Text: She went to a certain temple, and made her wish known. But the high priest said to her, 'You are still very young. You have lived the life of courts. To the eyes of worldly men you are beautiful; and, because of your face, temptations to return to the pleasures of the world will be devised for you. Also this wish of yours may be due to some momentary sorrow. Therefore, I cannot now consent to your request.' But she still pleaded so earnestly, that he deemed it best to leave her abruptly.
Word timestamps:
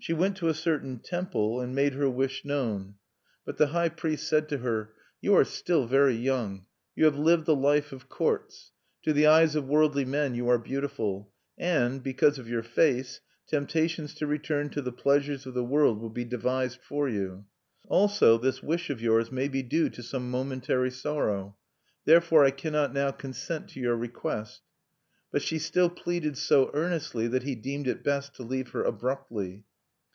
She 0.00 0.12
went 0.14 0.36
to 0.38 0.48
a 0.48 0.54
certain 0.54 1.00
temple, 1.00 1.60
and 1.60 1.74
made 1.74 1.92
her 1.94 2.08
wish 2.08 2.44
known. 2.44 2.94
But 3.44 3.56
the 3.58 3.66
high 3.66 3.88
priest 3.88 4.28
said 4.28 4.48
to 4.48 4.58
her, 4.58 4.94
'You 5.20 5.34
are 5.34 5.44
still 5.44 5.86
very 5.86 6.14
young. 6.14 6.64
You 6.94 7.04
have 7.06 7.18
lived 7.18 7.44
the 7.46 7.56
life 7.56 7.92
of 7.92 8.08
courts. 8.08 8.70
To 9.02 9.12
the 9.12 9.26
eyes 9.26 9.56
of 9.56 9.66
worldly 9.66 10.04
men 10.04 10.36
you 10.36 10.48
are 10.48 10.56
beautiful; 10.56 11.32
and, 11.58 12.00
because 12.02 12.38
of 12.38 12.48
your 12.48 12.62
face, 12.62 13.20
temptations 13.48 14.14
to 14.14 14.26
return 14.28 14.70
to 14.70 14.80
the 14.80 14.92
pleasures 14.92 15.46
of 15.46 15.54
the 15.54 15.64
world 15.64 16.00
will 16.00 16.10
be 16.10 16.24
devised 16.24 16.78
for 16.80 17.08
you. 17.08 17.44
Also 17.88 18.38
this 18.38 18.62
wish 18.62 18.88
of 18.90 19.02
yours 19.02 19.32
may 19.32 19.48
be 19.48 19.64
due 19.64 19.90
to 19.90 20.02
some 20.02 20.30
momentary 20.30 20.92
sorrow. 20.92 21.56
Therefore, 22.04 22.44
I 22.44 22.52
cannot 22.52 22.94
now 22.94 23.10
consent 23.10 23.68
to 23.70 23.80
your 23.80 23.96
request.' 23.96 24.62
But 25.32 25.42
she 25.42 25.58
still 25.58 25.90
pleaded 25.90 26.38
so 26.38 26.70
earnestly, 26.72 27.26
that 27.28 27.42
he 27.42 27.56
deemed 27.56 27.88
it 27.88 28.04
best 28.04 28.36
to 28.36 28.42
leave 28.44 28.68
her 28.70 28.84
abruptly. 28.84 29.64